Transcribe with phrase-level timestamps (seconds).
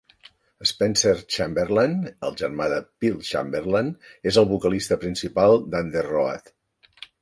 [0.69, 1.93] Spencer Chamberlain,
[2.29, 3.95] el germà de Phil Chamberlain,
[4.33, 6.57] és el vocalista principal d'Underoath.